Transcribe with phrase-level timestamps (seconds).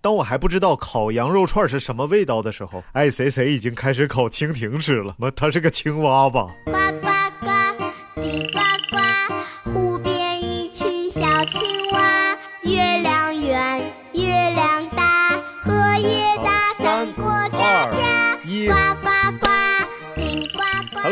[0.00, 5.16] 当我还不知道烤羊肉串是什么味道的时候，爱谁谁已经开始烤蜻蜓吃了。
[5.18, 6.46] 妈，它是个青蛙吧？
[6.66, 7.08] 呱呱
[7.40, 8.58] 呱，顶呱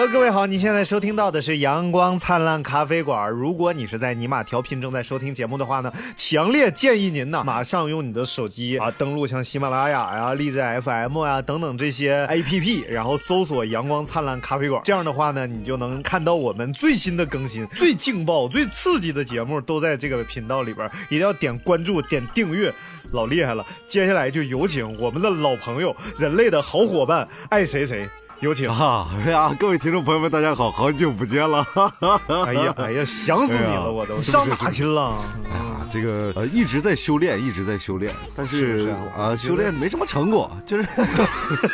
[0.06, 3.28] Hello，各位好，你现在收听到的是阳光灿烂咖啡馆。
[3.28, 14.80] 如果你是在尼玛调频正在收听节目的话呢，强烈建议您呢马上用你的手机啊登录像喜马拉雅呀、荔枝 FM 呀等等这些 APP，然后搜索“阳光灿烂咖啡馆”。
[14.86, 22.72] 这样的话呢，你就能看到我们最新的更新、最劲爆、最刺激的节目都在这个频道里边，一定要点关注、点订阅。
[23.10, 28.08] 老厉害了，接下来就有请我们的老朋友、人类的好伙伴爱谁谁，
[28.40, 28.68] 有请。
[28.70, 31.66] 啊，哎呀，各位听众朋友们，大家好，好久不见了。
[32.46, 35.14] 哎呀哎呀，想死你了，我都上哪去了？
[35.46, 40.86] 哎呀，这个呃一直在修炼，一直在修炼，但是啊修炼没什么成果，就是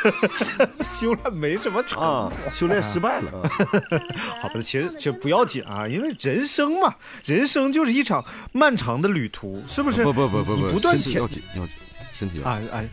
[0.85, 3.30] 修炼没什么成啊，修炼失败了。
[4.40, 10.05] 好吧，其实其实不要紧啊，因为人生嘛，人生就是一场漫长的旅途，是不是？
[10.05, 11.74] 不不不不不，不断前身体要紧要紧，
[12.13, 12.68] 身体要紧。
[12.73, 12.88] 哎哎，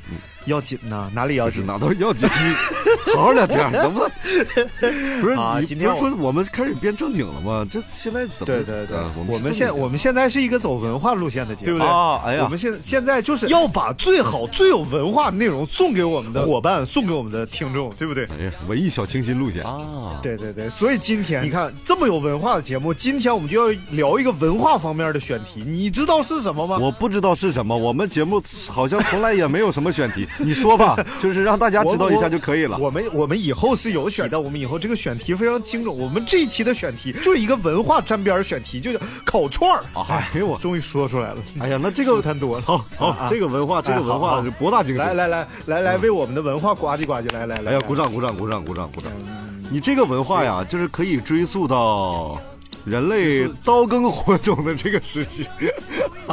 [0.50, 1.66] 要紧呐，哪里要紧？
[1.66, 4.10] 哪都要紧，你 好好聊天，能不能？
[5.22, 7.66] 不是你啊今天不是说我们开始变正经了吗？
[7.70, 8.46] 这现在怎么？
[8.46, 11.88] 对对对啊，我们现我们现在是一个走文化路线的节目，对不对？
[11.88, 18.26] 啊，哎呀，我们现现在就是要把最好、最有文化的内容送给我们的伙伴，送给我们的听众，对不对？
[18.38, 26.78] 哎呀，文艺小清新路线啊，对对对，所以今天你看这么有文化的节目，今天我们就要聊一个文化方面的选题，你知道是什么吗？
[26.80, 32.78] 我不知道是什么，我们节目好像从来也没有什么选题， 你说吧，就是让大家知道一下就可以了。
[32.78, 35.96] 我们我们以后是有选的，我们以后这个选题非常精准。
[35.96, 39.84] 我们这一期的选题就一个文化沾边儿选题，就叫烤串儿。
[40.10, 41.38] 哎呦我，终于说出来了。
[41.60, 42.64] 哎呀，那这个太多了。
[42.66, 45.06] 好好啊，这个文化，这个文化是博大精深。
[45.06, 47.72] 来来来来来，为我们的文化呱唧呱唧，来来来。
[47.72, 49.12] 哎呀，鼓掌鼓掌鼓掌鼓掌鼓掌！
[49.28, 52.42] 嗯你这个文化呀，就是可以追溯到
[52.86, 55.46] 人类刀耕火种的这个时期。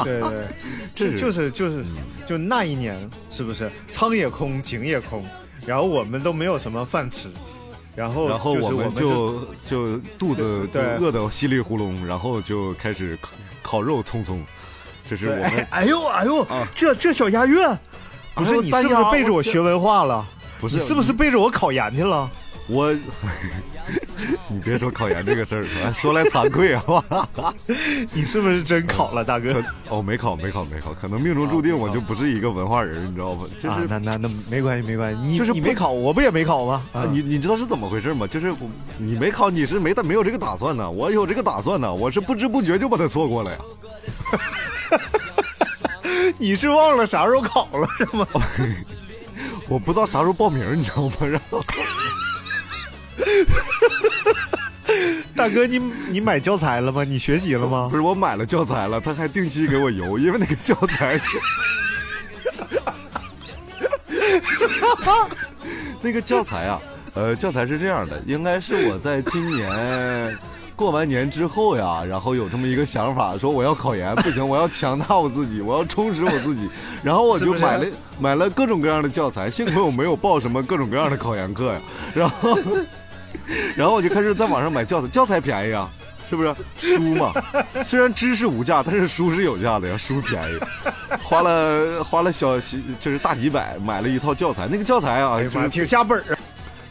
[0.04, 0.46] 对 对，
[0.94, 1.84] 这就是就是就是
[2.26, 2.96] 就那一年，
[3.30, 5.24] 是不是仓也空，井也空，
[5.66, 7.28] 然后我们都没有什么饭吃，
[7.94, 13.30] 然后然后就是我我们就就肚子就饿得稀里糊涂，然后就开始烤
[13.62, 14.38] 烤肉匆匆。
[15.08, 17.56] 这是我们哎哎呦哎呦啊，这这小押韵，
[18.34, 20.26] 不是你是不是背着我学文化了？
[20.60, 22.30] 不是你是不是背着我考研去了？
[22.66, 22.92] 我，
[24.50, 26.84] 你别说考研这个事儿，哎 说来惭愧啊？
[28.14, 29.62] 你是不是真考了，大哥？
[29.88, 33.44] 哦，没考，没考，没考，可能命中注定我就不是一个文化人，你知道吧？
[33.60, 36.82] 就啊是，那那那没关系，没关系，你就是你没考，我不也没考吗？
[36.92, 38.26] 啊，你你知道是怎么回事吗？
[38.26, 38.58] 就是我
[38.98, 43.58] 你没考，你是没没有这个打算呢，我有这个打算呢，我是不知不觉就把它错过了呀。
[46.38, 48.26] 你是忘了啥时候考了是吗？
[49.68, 51.12] 我不知道啥时候报名，你知道吗？
[51.20, 51.60] 然后
[55.36, 57.04] 大哥，你你买教材了吗？
[57.04, 57.96] 你学习了吗不？
[57.96, 61.24] 是我买了教材了，他还定期给我邮，因为那个教材是。
[66.00, 66.80] 那个教材啊，
[67.14, 70.38] 呃，教材是这样的，应该是我在今年
[70.74, 76.68] 过完年之后呀，然后有这么一个想法，说我要考研，不行，我要强大我自己，我要充实我自己，
[77.02, 77.86] 然后我就买了
[78.18, 81.80] 买了各种各样的教材，幸亏我没有报什么各种各样的考研课呀，
[82.14, 82.56] 然后
[83.76, 85.90] 然后我就开始在网上买教材，教材便宜啊。
[86.28, 87.32] 是不是书嘛？
[87.84, 90.58] 虽然知识无价，但是书是有价的呀，书便宜，
[91.22, 92.58] 花了花了小
[93.00, 96.38] 就是大几百买了一套教材，那个教材啊，就是挺下本儿啊！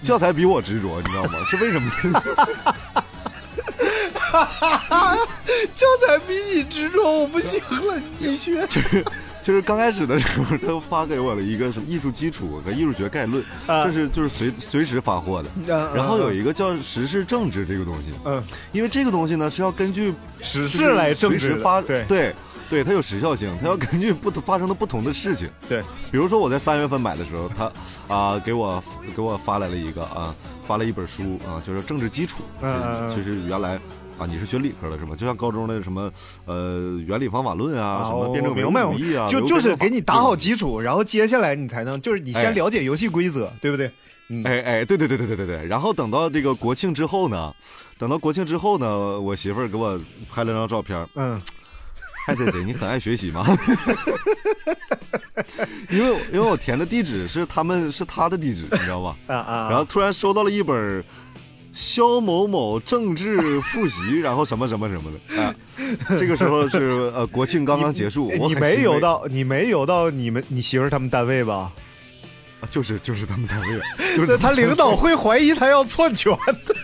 [0.02, 1.34] 教材比我执着，你知道吗？
[1.52, 1.92] 是为什么？
[5.76, 8.56] 教材比你执着，我不行了， 你继续。
[8.68, 9.04] 就是
[9.62, 15.50] 刚开始的时候，他发给我了一个什么艺术基础和艺术学概论，啊这是就是随随时发货的。
[15.68, 22.36] 嗯然后有一个叫时事政治这个东西，嗯，因为这个东西呢是要根据时事来政治发，对对
[22.70, 25.48] 对，它有时效性，它要根据不同发生的不同的事情。
[25.70, 25.82] 对，
[26.12, 27.72] 比如说我在三月份买的时候，他
[28.08, 28.84] 啊、给我
[29.16, 30.34] 给我发来了一个啊、
[30.66, 32.42] 发了一本书啊、就是政治基础，
[33.16, 33.80] 就是原来。
[34.18, 35.16] 啊，你是学理科的是吗？
[35.16, 36.12] 就像高中的什么，
[36.46, 40.56] 呃，原理方法论啊，什么辩证唯明白，物主义啊，就就是给你打好基。
[40.56, 43.92] 础，然后接下来你才能，就是你哎先了解游戏规则，对不对？
[44.30, 45.68] 嗯，哎哎，对对对对对对对。
[45.68, 47.54] 然后等到这个国庆之后呢，
[47.98, 50.00] 等到国庆之后呢，我媳妇儿给我
[50.32, 51.40] 拍了张照片，嗯，
[52.26, 53.46] 嗨谁谁，你很爱学习吗？
[55.92, 59.16] 因为因为我填的地址是他们是他的地址，你知道吧？
[59.28, 61.04] 啊啊，然后突然收到了一本
[61.76, 65.54] 肖某某政治复习，然后什么什么什么的 啊，
[66.18, 71.72] 这个时候是呃国庆刚刚结束，我你没有到，你没有到你们你媳妇儿他们单位吧？
[72.62, 73.80] 啊就是就是他们单位，
[74.16, 76.32] 就是那他领导会怀疑他要篡权
[76.66, 76.76] 的。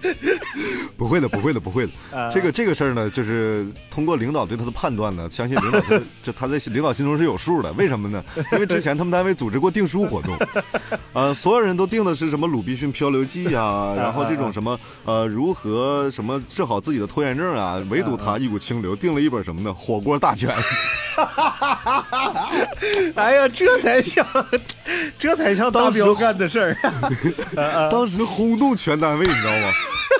[0.96, 1.92] 不会的，不会的，不会的。
[2.16, 7.72] 啊这个这个事儿呢，就是通过领导对他的判断呢，相信领导是 就他在领导心中是有数的。
[7.72, 8.22] 为什么呢？
[8.52, 10.36] 因为之前他们单位组织过订书活动，
[11.12, 19.70] 呃，所有人都订的是什么《鲁滨逊漂流记》啊，然后这种什么呃如何什么治好自己的拖延症啊，唯独他一股清流，订了一本什么呢？
[19.74, 20.50] 《火锅大全》。
[23.16, 24.26] 哎呀，这才像，
[25.18, 26.76] 这才像大当时彪干的事儿。
[27.90, 29.72] 当时轰动全单位，你知道吗？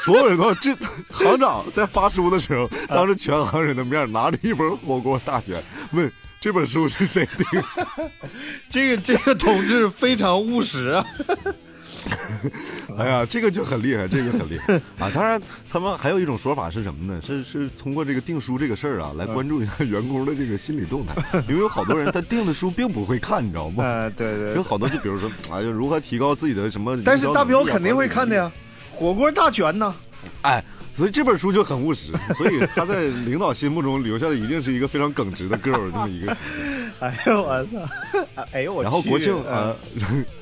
[0.02, 0.74] 所有人都这
[1.10, 5.60] 行长在发书的时候，当着全行人的面拿着一本《火锅大全》，
[5.92, 6.10] 问
[6.40, 7.62] 这本书是谁订？
[8.68, 11.04] 这个这个同志非常务实啊。
[12.96, 15.10] 哎呀，这个就很厉害，这个很厉害 啊！
[15.12, 17.20] 当然，他们还有一种说法是什么呢？
[17.26, 23.84] 是是通过这个订书这个事儿啊，来关注一下员工的这个心理动态，因为有好多人他订的书并不会看，你知道吗？
[23.84, 26.98] 啊，对对有好多就比如说，哎，就如何提高自己的什么？
[27.04, 28.36] 但是大彪肯定会看的。
[28.36, 28.50] 呀，
[28.92, 29.94] 火锅大全呢。
[30.42, 36.88] 哎，所以这本书就很务实，所以他在领导心目中留下的一定是一个非常耿直的 girl 这么一个形象。
[37.00, 38.44] 哎呦我操！
[38.50, 38.84] 哎呦我去。
[38.84, 39.76] 然后国庆嗯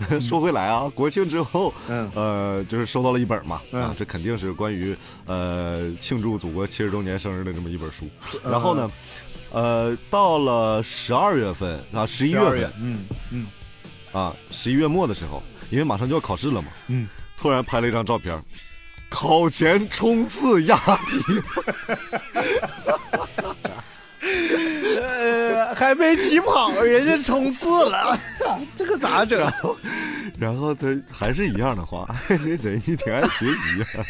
[0.09, 4.97] 呃， 说回来啊，国庆之后，嗯呃，就是收到了一本嘛，嗯啊，这肯定是关于
[5.27, 8.09] 呃庆祝祖国七十周年生日的这么一本书。
[8.43, 8.91] 然后呢，
[9.53, 13.47] 呃，到了十二月份啊，十一月份嗯嗯
[14.13, 17.07] 啊，十一月末的时候，因为马上就要考试了嘛，嗯，
[17.39, 18.35] 突然拍了一张照片，
[19.09, 20.77] 考前冲刺押
[21.07, 21.43] 题，
[25.01, 28.19] 呃，还没起跑，人家冲刺了，
[28.77, 29.51] 这个咋整？
[30.39, 34.05] 然后他还是一样的话，爱谁谁，你挺爱学习啊。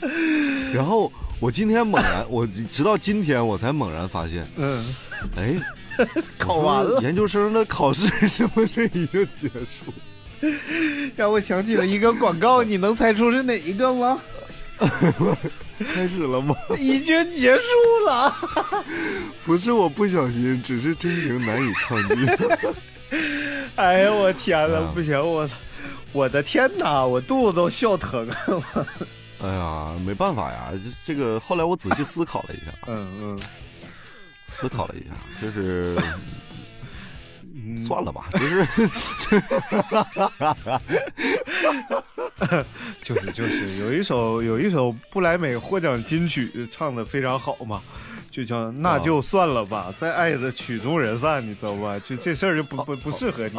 [0.72, 4.94] 然后我今天猛然，我直到今天我才猛然发现，嗯，
[5.36, 5.54] 哎，
[6.38, 9.92] 考完了，研究生的考试是不是已经结束？
[11.16, 14.20] 让我想起了一个广告，你能猜出是哪一个吗？
[15.94, 16.54] 开始了吗？
[16.78, 17.62] 已经结束
[18.06, 18.34] 了。
[19.44, 22.26] 不是我不小心，只是真情难以抗拒。
[23.76, 25.48] 哎呀，我天呐，啊不行，我
[26.12, 28.86] 我的天哪，我肚子都笑疼了。
[29.40, 33.40] 哎呀，没办法呀，这这个后来我仔细思考了一下，嗯嗯，
[34.48, 35.96] 思考了一下，就是。
[37.76, 38.66] 算了吧，就是
[43.02, 47.82] 就是就是有一首有一首布莱美获奖金曲唱的非常好嘛，
[48.30, 51.98] 就叫那就算了吧，再爱的曲终人散，你知道吧？
[52.00, 53.58] 就这事儿就不不不适合你。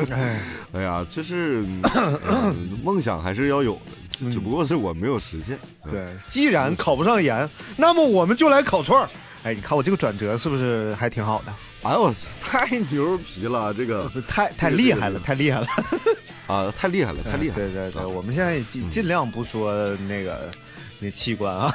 [0.10, 0.40] 哎，
[0.72, 3.74] 哎呀，这是、呃梦想还是要有
[4.20, 5.58] 的，只不过是我没有实现。
[5.90, 9.08] 对，既然考不上研，那么我们就来烤串儿。
[9.42, 11.54] 哎，你看我这个转折是不是还挺好的？
[11.82, 15.66] 哎呦，太牛皮了，这个 太太厉害了，太厉害了，
[16.46, 17.68] 啊，太厉害了，太厉害了。
[17.68, 20.50] 对对对，我们现在尽尽量不说那个
[20.98, 21.74] 那器官啊，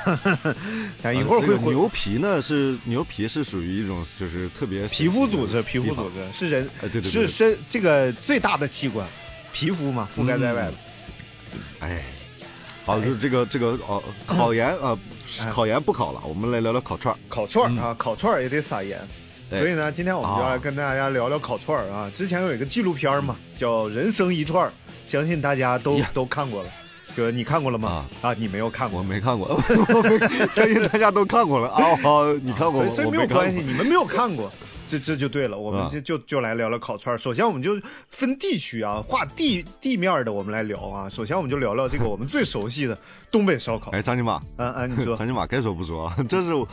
[1.01, 9.07] 但一会儿会牛皮呢，是牛皮是属于一种就是特别皮肤组织，皮肤组织是人哎，对对对，是身这个最大的器官，
[9.51, 10.73] 皮肤嘛，覆盖在外的。
[11.79, 12.03] 哎，
[12.85, 14.97] 好，就是这个这个哦，考研啊，
[15.41, 17.17] 哎考研不考了，我们来聊聊烤串儿。
[17.27, 18.99] 烤串儿啊，烤串儿也得撒盐。
[19.49, 22.11] 所以呢，今天我们就要来跟大家聊聊烤串儿啊。
[22.13, 24.69] 之前有一个纪录片嘛，叫《人生一串儿》，
[25.05, 26.69] 相信大家都都看过了。
[27.15, 28.05] 就你看过了吗？
[28.21, 29.03] 啊，你没有看过我。
[29.03, 30.19] 没看过，我 没
[30.51, 31.95] 相信大家都看过了啊。
[32.03, 34.51] 好，你看过，所以没有关系，你们没有看过，
[34.87, 35.57] 这这就对了。
[35.57, 37.17] 我们啊就就就来聊聊烤串儿。
[37.17, 41.09] 首先，我们就分地区啊，划地地面的，我们来聊啊。
[41.09, 42.97] 首先，我们就聊聊这个我们最熟悉的
[43.31, 43.91] 东北烧烤。
[43.91, 46.67] 哎，张金马，嗯嗯，你说 张金马该说不说啊，这是我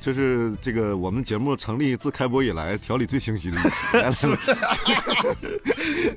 [0.00, 5.36] 这是这个我们节目成立自开播以来条理最清晰的一期，来来来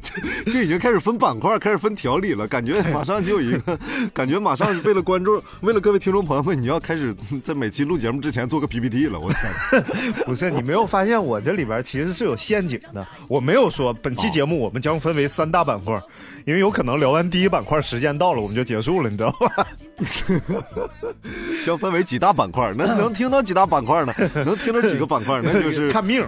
[0.01, 3.77] 这这已经开始分板块，开始分条理了，感觉马上就有一个，
[4.13, 9.84] 感觉马上为了观众，为了各位听众朋友们，你要开始在每期录节目之前做个 PPT 了，我天，
[10.25, 13.05] 不是你没有发现我这里边其实是有陷阱的。
[13.27, 16.00] 我没有说本期节目我们将分为三大板块，
[16.45, 19.67] 因为有可能聊完第一板块时间到了，我们就结束了，你知道吧？
[21.65, 24.13] 将分为几大板块，那能听到几大板块呢？
[24.33, 25.41] 能听到几个板块？
[25.43, 26.27] 那就是看命，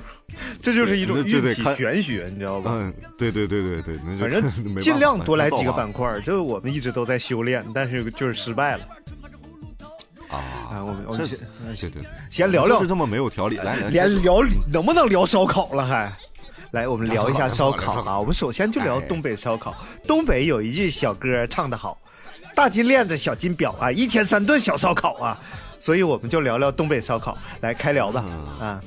[0.61, 2.71] 这就是一种运气玄学，你知道吧？
[2.73, 8.85] 嗯，对对对对对，那就反正 尽量多来几个板块，这个我们一直都在修炼，但是就是失败了
[10.33, 10.83] 啊，啊。
[10.83, 11.37] 我们我们先
[11.75, 16.11] 对对，先聊聊就是这么没有条理，来来连聊能不能聊烧烤了还？
[16.71, 18.19] 来，我们聊一下烧烤啊。
[18.19, 19.75] 我们首先就聊哎东北烧烤。
[20.07, 21.97] 东北有一句小歌唱得好，
[22.55, 25.39] 大金链子，小金表啊，一天三顿小烧烤啊。
[25.79, 28.25] 所以我们就聊聊东北烧烤，来开聊吧。
[28.25, 28.81] 嗯啊，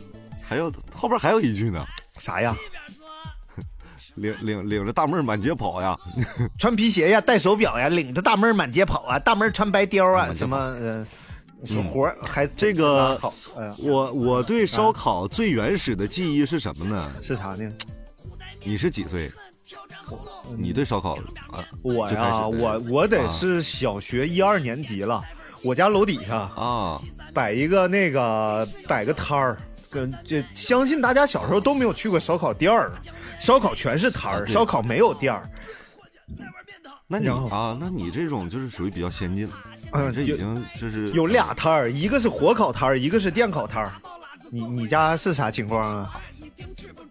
[0.49, 1.85] 还有后边还有一句呢，
[2.19, 2.57] 啥呀？
[4.15, 5.95] 领领领着大妹儿满街跑呀，
[6.59, 11.07] 穿皮鞋呀，戴手表呀，领着大妹儿满街跑啊，大妹儿穿白貂啊，什么呃，什么
[11.83, 13.19] 活儿还这个
[13.85, 17.11] 我我对烧烤最原始的记忆是什么呢？
[17.23, 17.71] 是啥呢？
[18.63, 19.31] 你是几岁？
[20.57, 21.15] 你对烧烤
[21.51, 21.65] 啊？
[21.83, 25.23] 我呀，我我得啊是小学一二年级了，
[25.65, 27.01] 我家楼底下啊，
[27.35, 29.57] 摆一个那个摆个摊儿，
[29.91, 32.93] 跟这相信大家小时候都没有去过烧烤店儿，
[33.41, 35.51] 烧烤全是摊儿，烧烤没有店儿。
[37.09, 39.53] 那你啊，那你这种就是属于比较先进了，
[39.93, 43.93] 嗯这已经就是有俩摊儿，一个是火烤摊儿，一个是电烤摊儿。
[44.51, 46.21] 你你家是啥情况啊？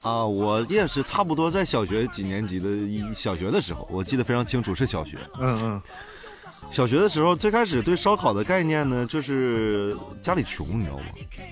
[0.02, 5.18] 啊，我也是差不多在小学几年级的一小学的时候，我记得非常清楚，是小学。
[5.40, 5.82] 嗯嗯，
[6.70, 11.04] 小学的时候，最开始对烧烤的概念呢，就是家里穷，你知道吗？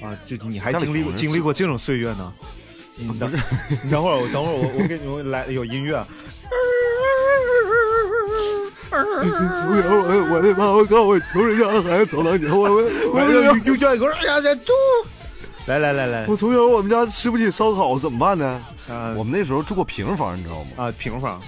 [0.03, 2.33] 啊，就你还经历过经历过这种岁月呢？
[2.97, 3.31] 你等
[3.83, 6.05] 你等会儿，我等会儿，我我给你们来有音乐。
[8.91, 12.83] 从小我我的妈，我靠，我穷人家的孩子走到你，我我
[13.13, 14.33] 我又又叫一个，哎呀！
[15.65, 18.61] 来来来来，我从小我们家吃不起烧烤，怎么办呢？
[18.89, 20.67] 啊我们那时候住过平房，你知道吗？
[20.75, 21.41] 啊平房，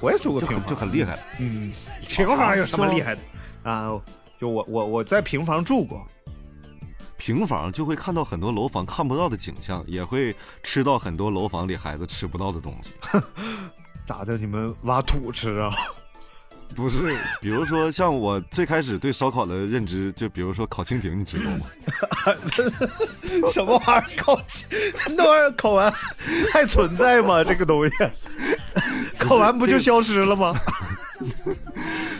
[0.00, 1.18] 我也住过平房，就很厉害。
[1.38, 1.70] 嗯，
[2.08, 3.20] 平房有什么厉害的
[3.64, 3.90] 啊？
[4.40, 6.06] 就我我我在平房住过，
[7.20, 13.20] 平房就会看到很多楼房看不到的景象，也会吃到很多楼房里孩子吃不到的东西。
[14.06, 14.38] 咋的？
[14.38, 15.70] 你们挖土吃啊？
[16.74, 21.66] 不是，比如说像我最开始对烧烤的认知，就比如说烤蜻蜓，你知道吗？
[23.52, 24.16] 什么玩意儿？
[24.16, 24.40] 烤
[25.10, 25.92] 那玩意儿烤完
[26.50, 27.42] 还存在吗？
[27.44, 27.92] 这个东西
[29.18, 30.58] 烤完不就消失了吗？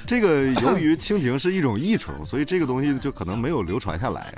[0.06, 4.34] 这个由于蜻蜓是一种益虫，所以这个东西就可能没有流传下来。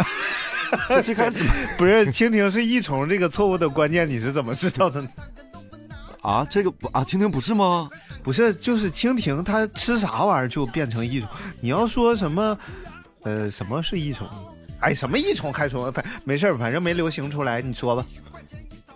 [1.04, 1.44] 最开始
[1.76, 5.08] 不是，蜻蜓是益虫这个错误的观念，你是怎么知道的呢？
[6.22, 7.90] 啊，这个不啊，蜻蜓不是吗？
[8.22, 11.28] 不是，就是蜻蜓它吃啥玩意儿就变成益虫。
[11.60, 12.56] 你要说什么，
[13.24, 14.26] 呃，什么是益虫？
[14.80, 18.04] 哎，什么益虫害虫，反没事儿反正没流行出来，你说吧。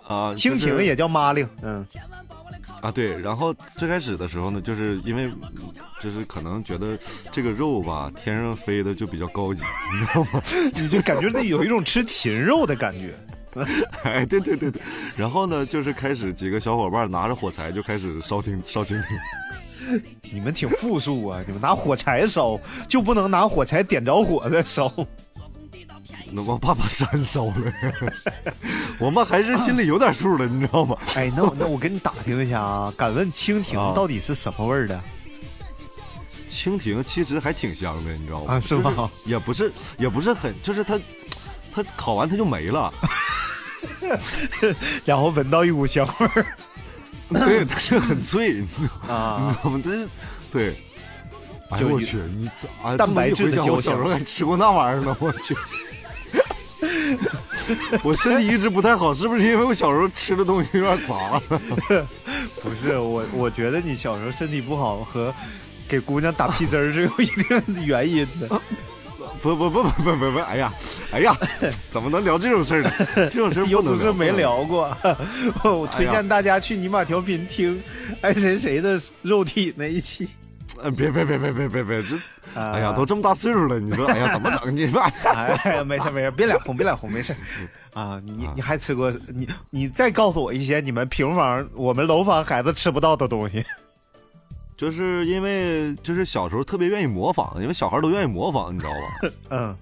[0.06, 1.84] 啊，蜻蜓也叫马铃，嗯，
[2.86, 3.18] 啊，对。
[3.20, 5.28] 然后最开始的时候呢，就是因为
[6.00, 6.96] 就是可能觉得
[7.32, 9.62] 这个肉吧，天上飞的就比较高级，
[9.92, 10.42] 你知道吗？
[10.74, 13.12] 你就感觉那有一种吃禽肉的感觉。
[14.04, 14.80] 哎，对对对对。
[15.16, 19.04] 然后呢，就是开始几个小伙伴拿着火柴就开始烧蜻烧蜻蜓。
[20.32, 21.42] 你们挺富庶啊！
[21.46, 24.92] 你们拿火柴烧，就不能拿火柴点着火再烧？
[26.30, 27.54] 那我怕把山烧了，
[28.98, 30.96] 我们还是心里有点数的，你知道吗？
[31.14, 35.00] 哎，那我那我给你打听一下啊，敢问蜻蜓啊到底是什么味儿的？
[36.50, 38.54] 蜻蜓其实还挺香的，你知道吗？
[38.54, 40.98] 啊是吗就是也不是，也不是很，就是它，
[41.72, 42.92] 它烤完它就没了。
[45.04, 46.46] 然后闻到一股香味儿
[47.30, 49.14] 对，它是很脆， 你知道吗？
[49.14, 49.58] 啊！
[49.62, 50.08] 我们这是
[50.50, 50.76] 对。
[51.70, 52.48] 哎呦我去，你
[52.96, 55.54] 蛋白质焦香小时候还吃过那玩意儿呢，我去。
[58.02, 61.40] 我身体一直不太好，是不是因为我小时候吃的东西有点杂？
[62.62, 65.34] 不是我，我觉得你小时候身体不好和
[65.88, 68.60] 给姑娘打屁汁儿是有一定的原因的。
[69.42, 70.72] 不不不不不不不，哎呀，
[71.12, 71.36] 哎呀，
[71.90, 72.90] 怎么能聊这种事儿呢？
[73.14, 74.96] 这种事儿又不是没聊过，
[75.62, 77.80] 我推荐大家去尼玛调频听
[78.22, 80.28] 爱谁谁的肉体那一期。
[80.82, 82.02] 呃，别别别别别别别，
[82.56, 84.74] 哎呀，都这么大岁数了，你说，哎呀，怎么整？
[84.74, 87.36] 你说， 哎，没事没事，别脸红别脸红，没事。
[87.94, 93.64] 啊，你你还吃过你你再告诉我一些你们平房我们楼房孩子吃不到的东西。
[94.76, 98.98] 就是因为就是小时候特别愿意模仿，因为小孩都愿意模仿，你知道吧？
[99.50, 99.76] 嗯，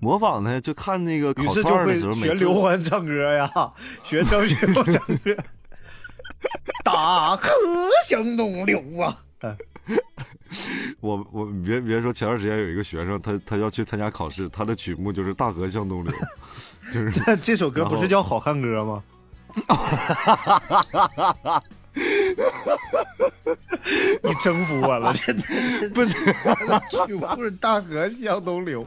[0.00, 3.50] 模仿呢，就看那个烤于是就会串儿的时候，学刘欢唱歌呀，
[4.04, 5.36] 学张学友唱歌。
[6.84, 7.48] 大河
[8.06, 9.16] 向东流啊！
[11.00, 16.12] 我我别别说，前段时间有一个学生，他他要去参加考试，他的曲目就是《大河向东流》，
[16.92, 19.02] 就是这首歌不是叫《好汉歌》吗？
[24.22, 25.44] 你征服我了，真的
[25.94, 26.20] 不是曲
[27.14, 28.86] 目是《大河向东流》。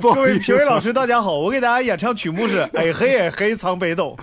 [0.00, 4.16] 各位评委老师，大家好，我给大家演唱曲目是《哎嘿哎嘿藏北斗》。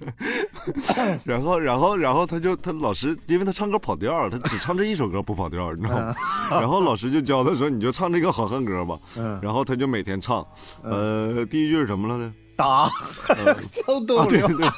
[1.24, 6.14] 然后然后然后他就他老师，因为他唱歌跑调儿，他只唱这一首歌不跑调儿，你知道吗？
[6.50, 8.98] 然后老师就教他说，你就唱这个好汉歌吧。
[9.16, 10.46] 嗯然后他就每天唱，
[10.82, 12.32] 呃，第一句是什么了呢？
[12.56, 12.90] 打
[13.62, 14.70] 向东啊，对流，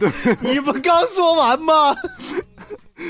[0.00, 1.94] 对你不刚说完吗？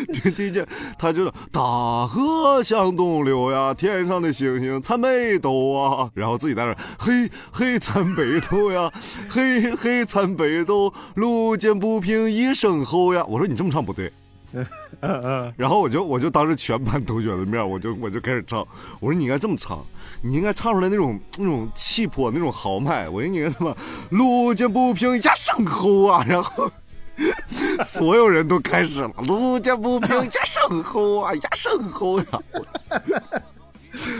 [0.08, 0.64] 对， 第一句
[0.98, 8.92] 他就是大河向东流呀，天上的星星参北斗啊，然后自己在那儿嘿嘿参北斗呀，
[9.28, 13.24] 嘿嘿参北斗，路见不平一声吼呀。
[13.28, 14.12] 我说你这么唱不对。
[15.56, 18.66] 然后我就我就当着全班同学的面，我就我就开始唱。
[18.98, 19.84] 我说你应该这么唱，
[20.22, 23.10] 你应该唱出来那种那种气魄，那种豪迈。
[23.10, 23.76] 我说你应该什么
[24.08, 26.70] 路见不平一声吼啊，然后
[27.84, 32.26] 所有人都开始了，路见不平一声吼啊，一声吼呀。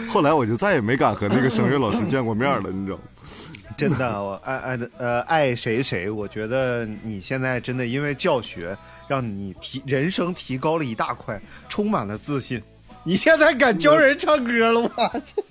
[0.09, 3.03] 后来我就再也没敢和那个声乐老师见过面了，你知道吗？
[3.77, 8.77] 真的，我爱爱的呃爱谁谁，我觉得你现在真的因为教学，
[9.07, 12.61] 让你提人生提高了一大块，充满了自信。
[13.05, 15.41] 你现在敢教人唱歌了，我去！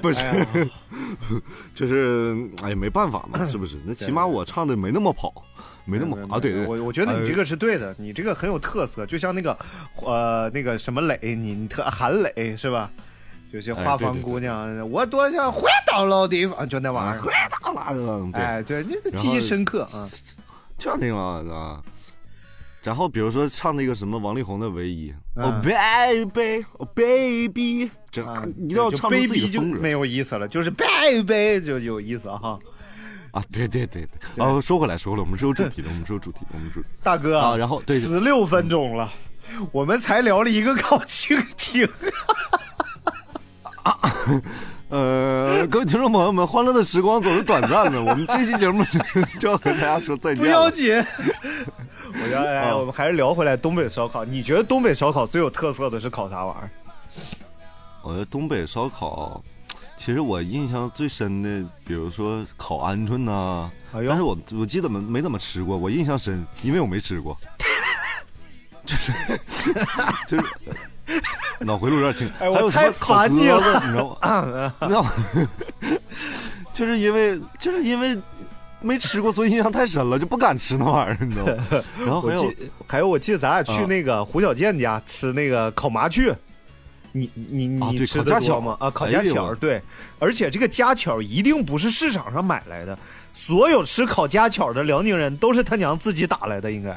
[0.00, 0.46] 不 是，哎
[1.74, 3.76] 就是哎呀没办法嘛， 是不是？
[3.84, 5.32] 那起码我唱的没那么跑，
[5.84, 9.56] 没那么啊，对对，对我我觉得你这呃个是对的，你这个很有特色，就像那个
[10.04, 12.90] 呃那个什么磊，你你特韩磊是吧？
[13.52, 17.20] 有些花房哎对对对姑娘，我多想回到老地方，就那玩意儿。
[17.20, 17.32] 回
[17.64, 18.30] 到哪了？
[18.32, 20.08] 对，哎，对，那个记忆深刻啊。
[20.78, 21.16] 就那个
[21.52, 21.82] 啊。
[22.82, 32.58] 然后比如说唱那个什么王力宏的《唯一》，嗯哦 baby，哦 baby，这啊，一定要唱出自己 baby 就没有意思了，就是 baby 就有意思哈。
[33.32, 33.40] 啊！
[33.52, 39.08] 对对对对，哦，说回来说回来，我们是有主题的，我们是有主题，我们是大哥啊然后对十六分钟了，
[39.70, 41.88] 我们才聊了一个考蜻蜓。
[44.88, 48.82] 呃，各位听众朋友们，欢乐的时光总是短暂的，我们这期节目
[49.38, 50.50] 就要和大家说再见不。
[50.50, 51.00] 要紧。
[52.12, 54.24] 我觉得，哎，啊我们还是聊回来东北烧烤。
[54.24, 56.70] 你觉得东北烧烤最有特色的是烤啥玩意儿？
[58.02, 59.42] 我觉得东北烧烤，
[59.96, 67.36] 其实我印象最深的，比如说烤鹌鹑呐、哎但是我我记得没没怎么吃过，我印象深，因为我没吃过，
[68.86, 69.12] 就是
[70.28, 70.44] 就是
[71.58, 72.30] 脑回路有点轻。
[72.38, 74.72] 哎我太烤烦你了你知道吗？
[74.80, 75.12] 你知道吗？
[76.72, 78.16] 就是因为就是因为
[78.82, 81.66] 没吃过，所以印象太深了，就不敢吃那玩意儿，你知道吗？
[81.98, 82.52] 然后还有，
[82.86, 86.34] 还有我记得咱俩去啊那个胡小健家吃那个烤麻雀。
[87.12, 88.76] 你你你吃烤家巧的多吗？
[88.78, 89.82] 啊，烤家巧对，
[90.20, 92.96] 而且这个家巧一定不是市场上买来的，
[93.34, 96.90] 所有吃烤家巧的辽宁人都是他娘自己打来的，应该。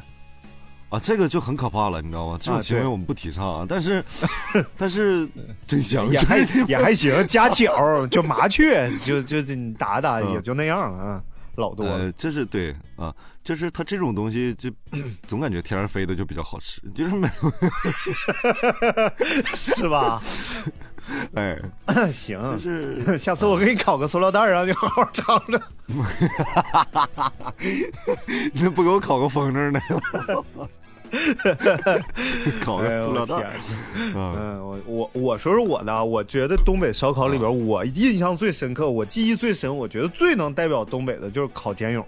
[0.89, 2.37] 啊，这个就很可怕了，你知道吗？
[2.39, 4.05] 这种行为我们不提倡啊，但是
[4.77, 5.27] 但是
[5.65, 6.37] 真香，也还
[6.69, 11.21] 也还行，家巧就麻雀，就就就你打打嗯也就那样了啊，
[11.55, 11.93] 老多了。
[11.93, 13.13] 呃，这是对啊，
[13.43, 14.69] 就是它这种东西就
[15.27, 17.27] 总感觉天上飞的就比较好吃，就是没
[19.55, 20.21] 是吧？
[21.35, 21.57] 哎，
[22.11, 25.61] 行就，是 下次我给你烤个塑料袋儿，让你好好尝尝。
[28.53, 29.79] 那不给我烤个风筝呢？
[32.61, 33.55] 烤哎呦个塑料袋
[34.15, 42.03] 嗯，我我我说说我的啊，我觉得东北烧烤里边，我印象最深刻，我记忆最深，我觉得最能代表东北的就是烤茧蛹。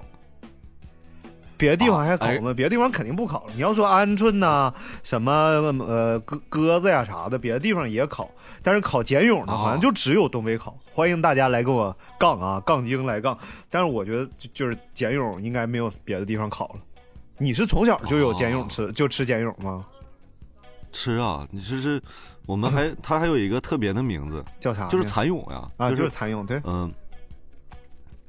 [1.58, 2.54] 别的地方还烤吗？
[2.54, 3.54] 别的地方肯定不烤了。
[3.56, 5.32] 你要说鹌鹑呐、什么
[5.88, 8.30] 呃鸽鸽子呀啥的，别的地方也烤，
[8.62, 10.78] 但是烤茧蛹的哦好像就只有东北烤。
[10.92, 13.38] 欢迎大家来跟我杠啊，杠精来杠。
[13.70, 16.76] 但是我觉得就就是茧蛹应该没有别的地方烤了。
[17.38, 19.86] 你是从小就有茧蛹吃，就吃茧蛹吗？
[20.92, 21.46] 吃啊！
[21.52, 22.02] 你这是
[22.46, 24.88] 我们还 它还有一个特别的名字，叫啥？
[24.88, 26.92] 就是蚕蛹呀，啊，就就是蚕蛹，对，嗯，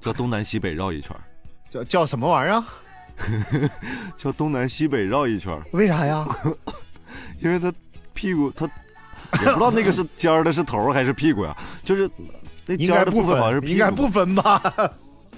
[0.01, 1.17] 叫东南西北绕一圈，
[1.71, 2.67] 叫叫什么玩意儿啊？
[4.17, 6.27] 叫东南西北绕一圈，为啥呀？
[7.39, 7.73] 因为它
[8.13, 12.11] 屁股它也不知道那个是尖儿的是头儿还是屁股呀，就是
[12.67, 14.61] 那尖儿的部分好像是应该不分吧？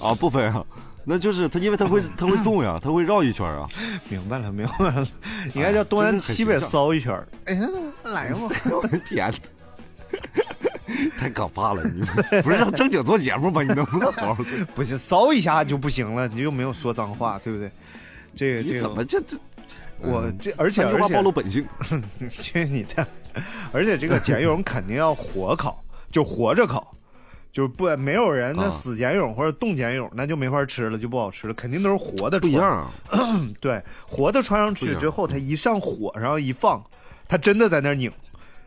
[0.00, 0.64] 啊，不分啊，
[1.08, 3.66] 那就是它，因为它会 它会动呀，它会绕一圈儿啊。
[4.10, 5.06] 明白了，明白了，
[5.54, 7.26] 应该叫东南西北骚一圈儿。
[7.46, 7.66] 哎呀，
[8.04, 8.38] 来吧，
[8.70, 9.32] 我的天，
[11.18, 11.82] 太可怕了！
[11.84, 12.02] 你
[12.42, 13.62] 不是让正经做节目吗？
[13.62, 14.54] 你能不能好好做？
[14.74, 17.70] 不行骚一下就不行了，你又没有说脏话，对不对？
[18.36, 19.36] 这个这个你怎么这这？
[19.36, 19.40] 嗯
[20.00, 21.66] 我这而且而且暴露本性。
[22.30, 23.04] 去你的！
[23.72, 26.94] 而且这个茧蛹肯定要活烤，就活着烤，
[27.58, 32.38] 就是不没有人那啊死茧蛹或者冻茧蛹，那就没法吃了，就不好吃了，肯定都是活的。
[32.38, 32.92] 不一样，啊，
[33.58, 36.80] 对，活的穿上去之后，它一上火上一放，
[37.26, 38.12] 它真的在那儿拧。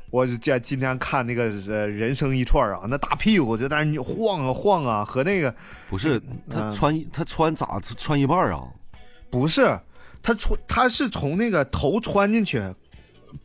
[0.09, 5.55] 我就今今天看那个呃人生一串啊，那大屁股就在那儿晃啊晃啊，和那个
[5.89, 8.61] 不是他嗯穿一他穿咋穿一半儿啊？
[9.29, 9.79] 不是，
[10.21, 12.61] 他穿他是从那个头穿进去，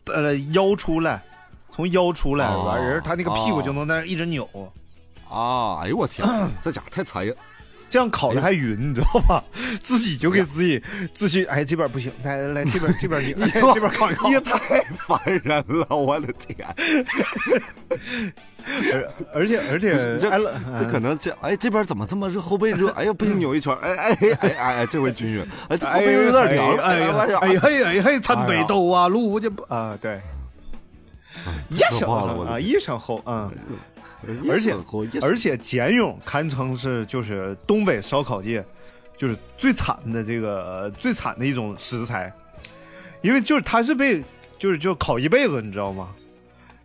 [0.06, 1.22] 呃腰出来，
[1.70, 4.42] 从腰出来，哦完人他那个屁股哦就能在那一直扭。
[4.46, 4.66] 啊！
[5.30, 6.26] 哎呦我天，
[6.62, 7.34] 这家伙太残忍。
[7.88, 9.42] 这样烤的还匀，你知道吧？
[9.80, 10.82] 自己就给自己
[11.14, 14.34] 自信，哎，这边不行，来来来，这边这边你，哎 这边烤一烤你。
[14.34, 14.58] 也太
[14.98, 16.66] 烦人了，我的天！
[18.92, 20.38] 而而且而且，这哎
[20.80, 22.40] 这可能这哎这边怎么这么热？
[22.40, 25.46] 后背热，哎呀不行扭一圈，哎哎哎哎哎，这回均匀。
[25.68, 30.20] 哎这后背又有点凉了，哎呀呀哎嘿哎嘿，参北斗啊，路就不啊，对，
[31.68, 33.48] 一可声啊，一声吼，嗯。
[34.48, 34.74] 而且
[35.22, 38.64] 而且茧蛹堪称是就是东北烧烤界
[39.16, 42.32] 就是最惨的这个最惨的一种食材，
[43.22, 44.22] 因为就是它是被
[44.58, 46.08] 就是就烤一辈子，你知道吗？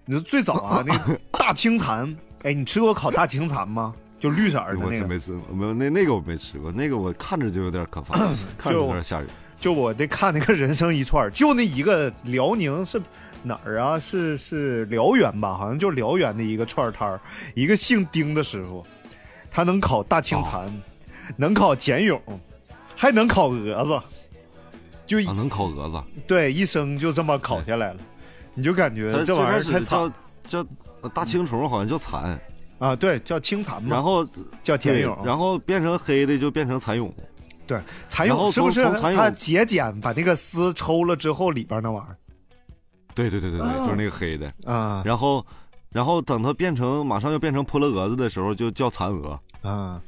[0.06, 3.94] 你说最早啊，那个 大青蚕，哎，你吃过烤大青蚕吗？
[4.20, 8.18] 就绿色的那个，我真没吃过，没有那那个我没吃过，那个我看着就有点可怕，
[8.58, 9.28] 看着有点吓人。
[9.62, 13.00] 就我得看那个人生一串儿，就那一个辽宁是
[13.44, 14.00] 哪儿啊？
[14.00, 15.56] 是是辽源吧？
[15.56, 17.22] 好像就辽源的一个串摊儿，
[17.54, 18.84] 一个姓丁的师傅，
[19.52, 20.68] 他能烤大青蚕，
[21.38, 22.20] 能烤茧蛹，
[22.96, 24.02] 还能烤蛾子，
[25.06, 28.00] 就能烤蛾子，对一生就这么烤下来了，
[28.56, 30.12] 你就感觉这玩意儿太惨
[30.50, 30.66] 叫
[31.14, 32.40] 大青虫，好像叫蚕，
[32.80, 32.96] 啊！
[32.96, 34.28] 对，叫青蚕嘛，然后
[34.64, 37.14] 叫茧蛹，然后变成黑的就变成蚕蛹，
[37.68, 42.18] 对蚕蛹是不是它节俭把那个丝抽了之后里边那玩意儿
[43.14, 44.52] 对对对对对，哦就是那个黑的。
[44.66, 45.46] 啊然后，
[45.90, 50.02] 然后等它变成马上要变成扑了蛾子的时候，就叫蚕蛾啊。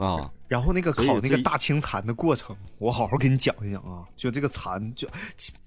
[0.00, 0.30] 啊。
[0.48, 4.02] 然后那个烤那个大青蚕的过程，我好好给你讲一讲啊。
[4.16, 5.06] 就这个蚕，就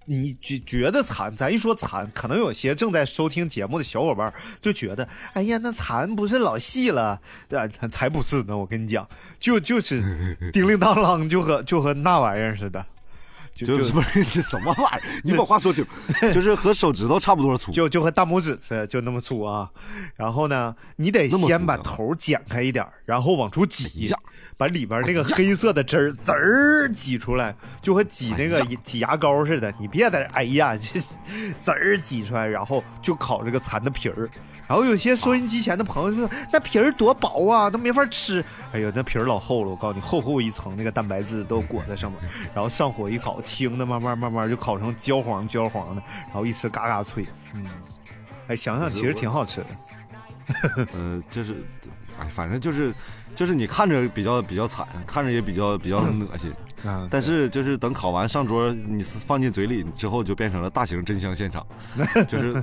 [0.03, 7.21] 你觉觉得蚕，咱一说蚕，可能有些正在收听节目的小伙伴就觉得，哎呀，那蚕不是老细了？
[7.51, 8.57] 啊，才不是呢！
[8.57, 9.07] 我跟你讲，
[9.39, 12.85] 就就是叮铃当啷，就和就和那玩意儿似的，
[13.53, 15.01] 就不是 这什么玩意儿？
[15.23, 15.85] 你把话说清，
[16.33, 17.71] 就是和手指头差不多粗。
[17.71, 19.69] 就就和大拇指似的，就那么粗啊。
[20.15, 24.17] 然后呢，你得先把啊头剪开一点儿，然后往出挤哎呀，
[24.57, 29.73] 把里边那个黑色的汁儿滋儿挤出来，就和挤那个挤牙膏似的。
[29.79, 30.99] 你别在这哎呀，这
[31.61, 34.29] 滋儿挤出来，然后就烤这个蚕的皮儿。
[34.65, 42.21] 然后有些收音机前的朋友说：“那皮儿多薄啊，都没法吃。”哎呦，那皮儿老厚了，我告诉你，厚厚一层那个蛋白质都裹在上面，
[42.55, 47.25] 然后上火一烤，轻的慢慢慢慢就烤成焦黄焦黄的，然后一吃嘎嘎脆。
[47.53, 47.65] 嗯，
[48.47, 49.67] 哎，想想其实挺好吃的。
[50.93, 51.63] 呃，就是，
[52.19, 52.93] 哎，反正就是，
[53.33, 56.51] 就是你看着比较比较惨，看着也比较比较恶心，
[56.85, 61.65] 啊，但是就是等烤完上桌，你放进嘴里之后，就变成了大型真香现场，
[62.27, 62.61] 就是，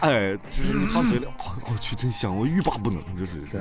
[0.00, 3.60] 哎，就是你放嘴里，哦，我去，真香，我欲罢不能，就是，对，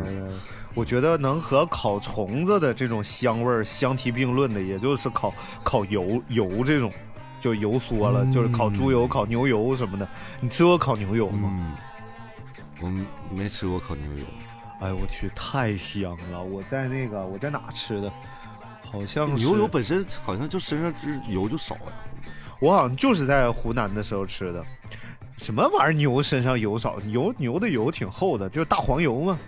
[0.74, 6.92] 我觉得能和烤虫子的这种香味儿相提并论的，也就是烤烤油油这种，
[7.40, 10.08] 就油缩了，就是烤猪油、烤牛油什么的。
[10.40, 11.78] 你吃过烤牛油吗？
[12.82, 14.26] 嗯，我没吃过烤牛油，
[14.80, 16.42] 哎，我去，太香了！
[16.42, 18.12] 我在那个我在哪吃的？
[18.82, 21.94] 好像是牛油本身好像就身上就油就少呀，
[22.60, 24.66] 我好像就是在湖南的时候吃的。
[25.38, 25.94] 什么玩意儿？
[25.94, 27.00] 牛身上油少？
[27.02, 29.40] 牛牛的油挺厚的，就是大黄油嘛。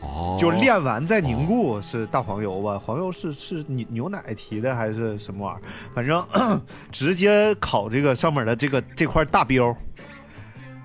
[0.00, 2.78] 哦，就炼完再凝固是大黄油吧？
[2.78, 5.62] 黄油是是牛牛奶提的还是什么玩意儿？
[5.94, 6.24] 反正
[6.92, 9.74] 直接烤这个上面的这个这块大膘，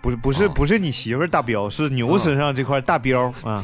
[0.02, 0.52] 不是不是、哦。
[0.56, 3.64] 不是你媳妇儿大膘，是牛身上这块大膘啊。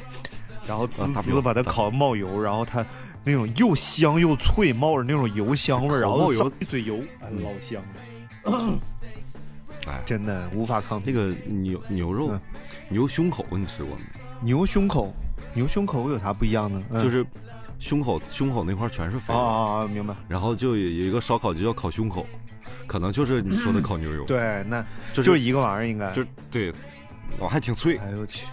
[0.68, 2.86] 然后滋滋把它烤冒油，然后它
[3.24, 7.82] 那种又香又脆，冒着那种油香味儿，然后一嘴油，哎，老香
[8.44, 8.80] 了，
[9.88, 11.14] 哎， 真的无法抗拒。
[11.14, 12.42] 这个牛牛肉嗯，
[12.90, 14.02] 牛胸口你吃过没？
[14.42, 15.16] 牛胸口，
[15.58, 16.84] 牛胸口有啥不一样呢？
[16.92, 17.26] 嗯就是
[17.80, 20.14] 胸口胸口那块全是肥啊，啊啊，明白。
[20.28, 22.28] 然后就有有一个烧烤就叫烤胸口，
[22.86, 26.12] 可能就是你说的烤牛油，， 对，那就就一个玩意儿应该。
[26.14, 26.72] 就对，
[27.40, 28.46] 哦还挺脆，哎呦我去，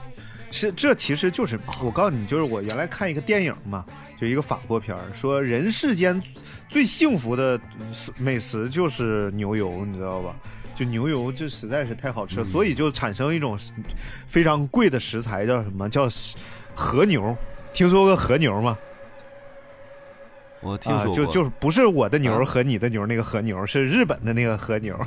[0.51, 3.85] 是这其实就是我告诉你，就是我原来看一个电影嘛，
[4.19, 6.19] 就一个法国片儿，说人世间
[6.71, 7.61] 最幸福的
[8.17, 10.35] 美食就是牛油，你知道吧？
[10.75, 13.57] 就牛油就实在是太好吃了，所以就产生一种
[14.27, 16.09] 非常贵的食材，叫什么叫
[16.75, 17.37] 和牛？
[17.73, 18.79] 听说过和牛吗？
[20.61, 24.99] 我听说过，啊、就就是不是我的牛啊和你的牛那个和牛，是日本的那个和牛。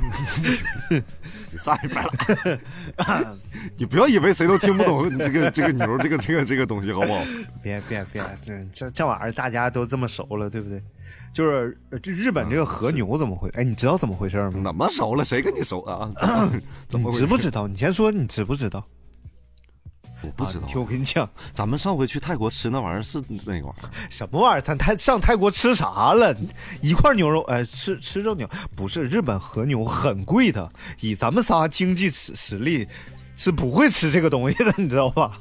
[1.50, 3.36] 你上一边了，
[3.76, 7.20] 你不要以为谁都听不懂这个这个牛这个这个这个东西好不好？
[7.62, 10.80] 别别别，嗯，这这玩意儿大家都这么熟了，对不对？
[11.32, 13.48] 就是日本这个和牛怎么回？
[13.54, 14.62] 哎，你知道怎么回事吗？
[14.62, 15.24] 怎么熟了？
[15.24, 16.08] 谁跟你熟啊？
[16.88, 17.66] 怎么知不知道？
[17.66, 18.84] 你先说，你知不知道？
[20.36, 20.68] 我不知道啊。
[20.68, 23.74] 听我跟你讲，咱们上回去泰国吃那玩意儿是那个玩意儿，
[24.10, 24.60] 什么玩意儿？
[24.60, 26.36] 咱泰上泰国吃啥了？
[26.82, 32.86] 一块牛肉，哎，吃吃肉牛不是日本和牛很贵的，以咱们仨经济实实力
[33.36, 35.38] 是不会吃这个东西的，你知道吧？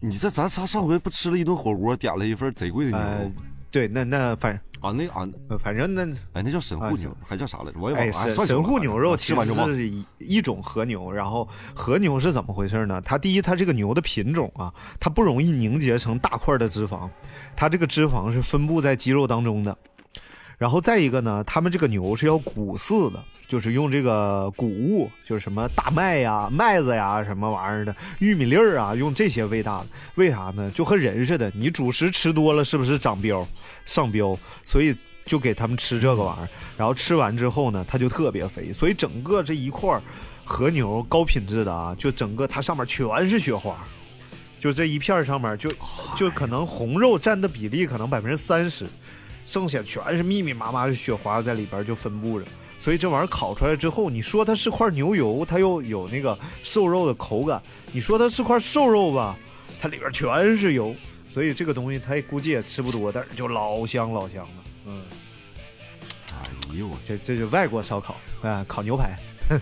[0.00, 3.32] 你这咱仨上回不吃了一顿火锅，点了一份贼贵的牛呃肉，
[3.70, 4.92] 对，那那反啊？
[4.92, 7.78] 那啊，呃反正那哎，那叫神户牛，还叫啥来着？
[7.78, 8.30] 我也哎忘了。
[8.30, 9.34] 哎神神户牛肉其。
[9.34, 13.00] 实是一一种和牛，然后和牛是怎么回事呢？
[13.02, 17.08] 它第一，它这个牛的品种啊，它不容易凝结成大块的脂肪，
[17.54, 19.76] 它这个脂肪是分布在肌肉当中的。
[20.58, 29.86] 然后再一个呢，他们这个牛是要谷饲的，就是用这个谷物，就是什么大麦呀、麦子呀、什么玩意儿的，玉米粒儿啊，用这些喂大的。
[30.14, 30.70] 为啥呢？
[30.70, 33.44] 就和人似的，你主食吃多了，是不是长膘、
[33.84, 34.38] 上膘？
[34.64, 38.72] 所以就给他们吃这个玩意儿，然后吃完之后呢，它就特别肥。
[38.72, 40.02] 所以整个这一块儿
[40.42, 43.76] 和牛高品质的啊，就整个它上面全是雪花。
[44.58, 45.70] 就这一片上面就
[46.16, 48.86] 就可能红肉占的比例可能百分之三十，
[49.46, 52.44] 剩下全是密密麻麻的雪花在里边就分布着，
[52.78, 57.58] 所以这玩意儿烤出来之后，你说它是块牛油，它又有那个瘦肉的口感；
[57.92, 59.38] 你说它是块瘦肉吧，
[59.80, 60.94] 它里边全是油，
[61.32, 64.64] 所以这个东西它估计也吃不多，但是就老香老香了。
[64.86, 65.02] 嗯，
[66.70, 69.16] 哎呦这这就外国烧烤啊，烤牛排
[69.48, 69.58] 这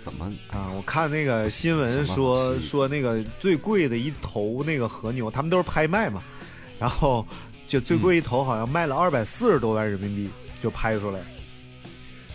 [0.00, 0.72] 怎么啊！
[0.74, 6.22] 我看那个新闻说说那个最贵的一头那个和牛，他们都是拍卖嘛，
[6.78, 7.24] 然后
[7.70, 10.28] 就最贵一头好像卖了二百四十多万人民币
[10.60, 11.20] 就拍出来，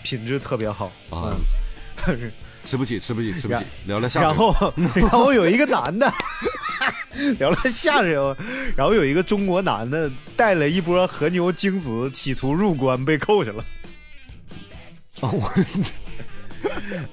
[0.01, 1.35] 品质特别好啊
[2.07, 2.31] 嗯
[2.63, 2.97] 吃不起？
[2.97, 3.33] 吃不起？
[3.33, 3.59] 吃不起？
[3.85, 4.27] 聊聊下水。
[4.29, 6.09] 然后 然后有一个男的
[7.37, 8.33] 聊了下水哦，
[8.77, 13.65] 然后有一个中国男的带了一波和牛精子，企图入关被扣下了。
[15.19, 15.51] 啊，我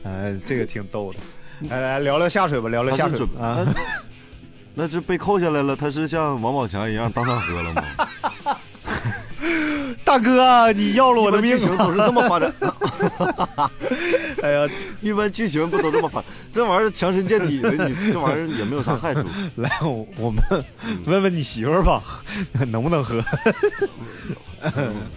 [0.04, 1.18] 哎，这个挺逗的。
[1.68, 3.74] 来来聊聊下水吧，聊聊下水吧啊。
[4.74, 7.82] 那那是被扣下来了，他是像王宝强一样当上喝了吗？
[10.04, 12.52] 大哥，你要了我的命剧情都是这么发展。
[14.42, 14.68] 哎呀，
[15.00, 16.22] 一般剧情不都这么发？
[16.52, 19.24] 这玩意儿强身健体的，你这玩意儿也没有啥害处。
[19.56, 20.42] 来，我我们
[21.06, 22.02] 问问你媳妇儿吧，
[22.68, 23.22] 能不能喝？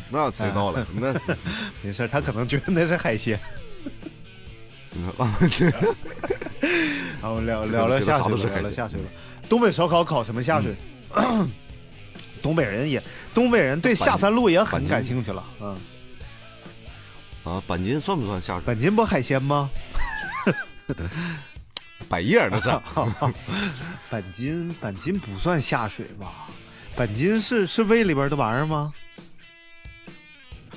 [0.10, 0.86] 那谁到了？
[0.94, 1.36] 那是
[1.82, 3.40] 没事儿，她可能觉得那是海鲜。
[5.18, 5.30] 啊，
[7.22, 9.08] 然后聊聊聊下水了，下水吧。
[9.50, 10.76] 东北烧烤烤什么下水？
[12.42, 13.02] 东北人也，
[13.34, 15.44] 东北人对下三路也很感兴趣了。
[15.60, 15.78] 嗯，
[17.44, 18.64] 啊，板筋算不算下水？
[18.66, 19.70] 板筋不海鲜吗？
[22.08, 22.70] 百叶那是。
[24.12, 26.48] 板筋，板筋不算下水吧？
[26.96, 28.94] 板筋是是胃里边的玩意儿吗？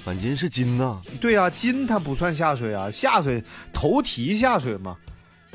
[0.04, 4.96] 板筋是筋呐，对呀、筋它不算下水啊，下水头蹄下水嘛，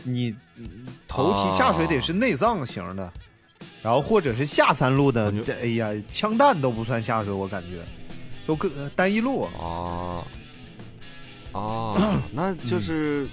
[0.03, 3.11] 你嗯头蹄下水得是内脏型的，
[3.81, 7.81] 然后或者是下三路的哎呀，枪弹都不算下水，我感觉。
[8.45, 9.43] 都跟呃单一路。
[9.57, 10.23] 啊。
[11.53, 13.27] 啊，那就是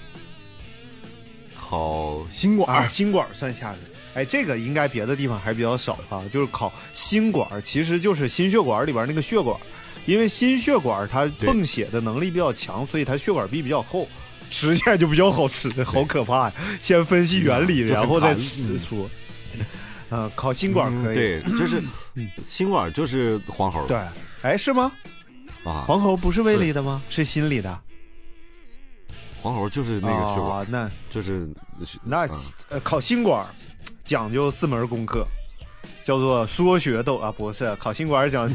[1.56, 3.80] 烤心管心管算下水。
[4.12, 9.58] 哎，这个应该别的地方还比较少啊，就是烤心管，其实就是心血管里边那个血管，
[10.04, 14.06] 因为心血管它泵血的能力比较强，所以它血管壁比较厚，
[14.50, 16.54] 吃起来就比较好吃，好可怕呀！
[16.82, 19.08] 先分析原理，然后再吃说。
[20.10, 21.14] 嗯， 烤心管可以。
[21.14, 21.82] 嗯对， 就是
[22.46, 23.98] 心管就是黄喉对，
[24.42, 24.90] 哎，是吗？
[25.64, 27.00] 啊，黄喉不是胃里的吗？
[27.08, 27.80] 是心里的。
[29.42, 31.48] 黄喉就是那个血管那就是
[32.04, 32.28] 那
[32.84, 33.46] 烤心管
[34.04, 35.26] 讲究四门功课，
[36.02, 38.48] 叫做说学逗啊，不是烤心管儿讲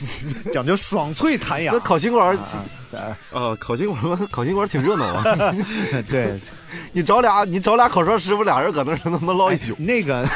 [0.52, 1.80] 讲究爽脆弹牙那。
[1.80, 5.22] 烤心管儿啊啊，烤心管儿烤心管挺热闹啊。
[6.08, 6.38] 对，
[6.92, 9.74] 你找俩你找俩烤串师傅，俩人搁那儿他妈唠一宿。
[9.78, 10.26] 那个，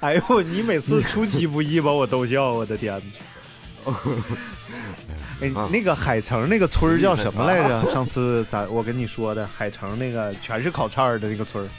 [0.00, 3.00] 哎呦，你每次出其不意把我逗笑，我的天
[3.84, 3.92] 哪！
[5.40, 7.92] 哎，那个海城那个村儿叫什么来着？
[7.92, 11.72] 上次咱我跟你说的海城那个全是烤串儿的那个村儿，对，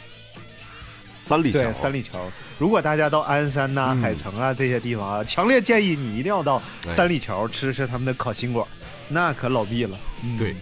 [1.16, 2.20] 三里桥，三里桥。
[2.60, 4.02] 如果大家到鞍山呐、嗯。
[4.02, 8.70] 海城啊这些地方啊，强烈建议你一定要到三里桥吃吃他们的烤心管儿，
[9.08, 9.98] 那可老毕了。
[10.24, 10.38] 嗯。
[10.38, 10.54] 对，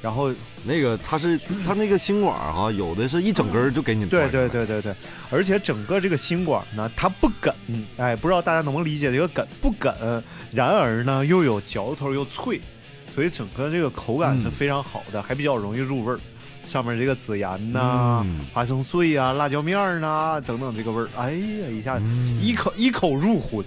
[0.00, 0.34] 然后
[0.64, 4.94] 那个他是他那个心管儿哈，有的是一整根儿就给你对对对对对，
[5.30, 7.54] 而且整个这个心管呢，它不梗，
[7.98, 9.46] 哎，不知道大家能不能理解这个梗？
[9.60, 12.60] 不梗，然而呢又有嚼头又脆，
[13.14, 14.50] 所以整个这个口感是嗯。
[14.50, 16.18] 非常好的，还比较容易入味儿。
[16.66, 23.64] 上面这个孜然呐、嗯花生碎啊、辣椒面儿呐等等这个味儿，哎呀，一下嗯一口一口入魂。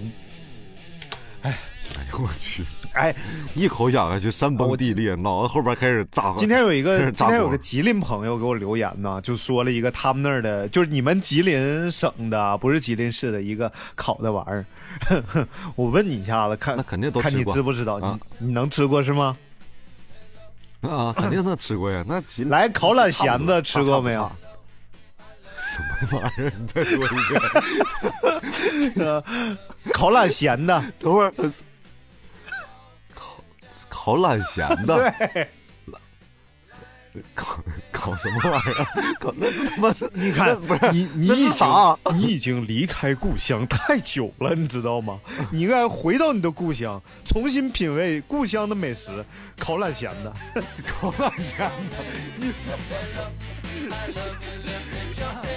[1.42, 1.56] 哎
[1.98, 3.12] 哎呦我去，哎，
[3.56, 6.32] 一口咬下去山崩地裂，脑子后边开始炸。
[6.36, 14.64] 今天有一个今天有个吉林朋友给我留言呢，就说了一个他们那儿的， 就是你们吉林省的，不是吉林市的一个烤的玩意儿。
[15.74, 17.98] 我问你一下子，看那肯定都看你知不知道？
[17.98, 19.36] 啊你你能吃过是吗？
[20.82, 22.04] 啊，肯定能吃过呀。
[22.08, 24.30] 那吉来烤懒咸子吃过没有
[25.56, 25.82] 什？
[26.10, 26.52] 么玩意儿？
[26.58, 27.08] 你再说一
[28.94, 29.22] 遍。
[29.92, 31.32] 烤懒咸的，等会儿，
[33.14, 33.44] 烤
[33.88, 35.48] 烤懒咸的，对，
[37.34, 37.58] 烤
[37.90, 38.86] 烤什么玩意儿？
[39.18, 45.18] 搞那是他妈你看，不是你你已经啥你已经离开故乡太久了，你知道吗？
[45.50, 49.24] 你应该回到你的故乡，重新品味故乡的美食，
[49.58, 50.32] 烤懒咸的，
[50.86, 51.96] 烤懒咸的。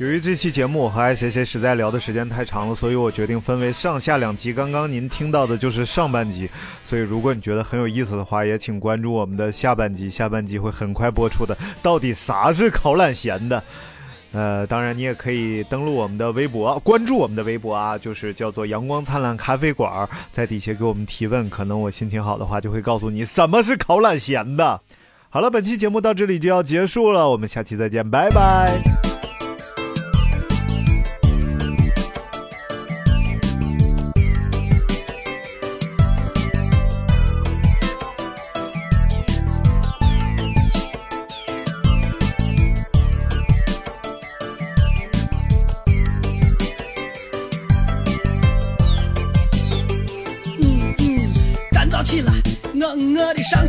[0.00, 4.50] 由于这期节目我和爱谁谁实在聊的时间太长了，所以我决定分为上下两集。
[4.50, 6.48] 刚刚您听到的就是上半集，
[6.86, 11.54] 所以如果你觉得很有意思的话，也请关注我们的下半集，下半集会很快播出的。
[11.82, 13.62] 到底啥是烤懒咸的？
[14.32, 24.80] 呃，当然你也可以登录我们的微博，关注我们的微博啊，就是叫做“阳光灿烂咖啡馆”，在底下给我们提问，可能我心情好的话就会告诉你什么是烤懒咸的。
[25.28, 29.09] 好了，本期节目到这里就要结束了，我们下期再见，拜拜。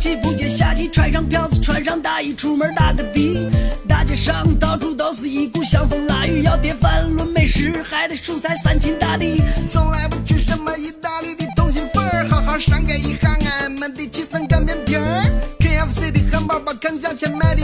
[0.02, 3.50] 气不接下气，穿上票子，穿上大衣，出门打个的。
[3.86, 9.40] 大街上到处都是一股香风腊雨，要叠饭论美食，还得蔬菜三秦大地。
[9.68, 13.28] 从来不去什么意大利的通心粉，好好伤感一下
[13.60, 15.22] 俺们的七层擀面皮儿。
[15.60, 17.62] KFC 的汉堡包看价钱买的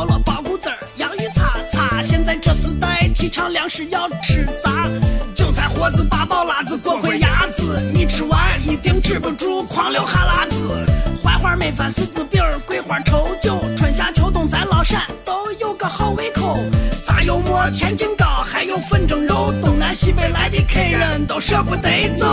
[0.00, 2.00] 荞面饸饹包谷子，洋芋擦擦。
[2.02, 4.88] 现在这时代提倡粮食要吃杂，
[5.34, 10.86] 韭菜盒子、八宝辣子、锅盔鸭子，你吃完一定止不住狂流哈喇子。
[11.22, 16.56] 槐花焖饭、柿子饼、桂花稠酒，春夏秋冬咱老陕都有个好胃口。
[17.04, 22.26] 炸油馍、天津糕，还有粉蒸肉，东南西北来的客人都舍不得走。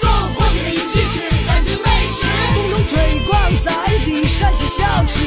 [0.00, 3.72] 走，伙计们一起吃三秦美食，共同推广咱
[4.04, 5.24] 的陕西小吃。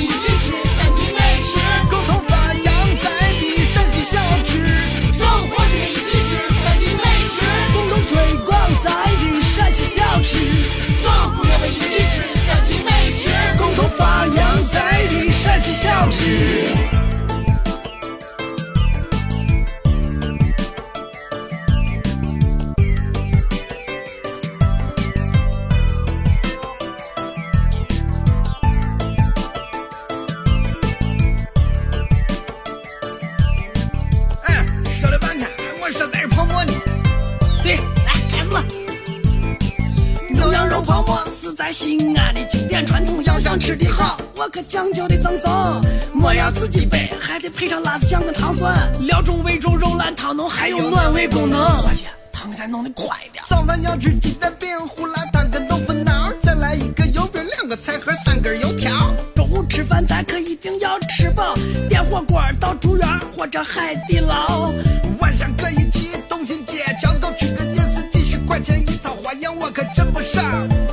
[0.00, 4.58] 一起吃三秦美食，共同发扬在地陕西小吃。
[5.16, 10.38] 走，伙计们一起吃三秦美食，共同推广在地陕西小吃。
[11.02, 11.08] 走，
[11.60, 13.28] 们一起吃三秦美食，
[13.58, 17.05] 共同发扬咱的陕西小吃。
[41.66, 45.50] 在西安的经典传统，要想吃的好，我可讲究的赠送。
[46.12, 51.60] 馍要自己备，还得配上辣子酱跟糖蒜，料中味中肉烂汤浓，还有暖胃功能。
[51.82, 53.42] 伙计，汤给咱弄的快点。
[53.48, 59.12] 早饭要吃鸡蛋饼、胡辣汤跟豆腐脑，再来一个油饼、两个菜盒、三根油条。
[59.34, 61.56] 中午吃饭咱可一定要吃饱，
[61.88, 64.70] 点火锅到竹园或者海底捞。
[65.18, 70.40] 晚上可以去东新街，饺子沟吃个夜市，几十块钱一套，花样我可真不少。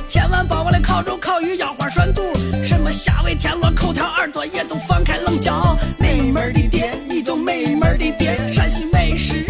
[0.08, 0.63] 千万别忘了
[0.94, 2.22] 烤肉、烤鱼、腰花涮肚，
[2.64, 5.76] 什么虾尾、田螺、口条、耳朵也都放开冷嚼。
[5.98, 9.44] 没门的店，你就没门的店，陕西美食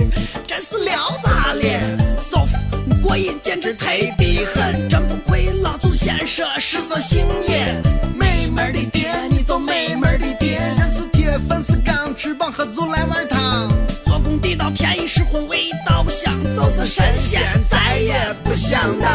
[0.46, 1.82] 真是撩炸咧，
[2.18, 2.56] 舒服
[3.02, 7.74] 过瘾，简直忒的很，真不愧老祖先说，食色性也。
[8.16, 10.58] 美门的爹，你走美门的爹。
[10.78, 13.68] 人是铁，粉是钢，吃饱喝足来碗汤。
[14.06, 19.12] 做工地道，便宜实惠，味道香，就是神仙再也不想当。